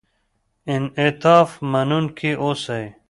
انعطاف 0.75 1.49
منونکي 1.71 2.31
اوسئ. 2.43 2.83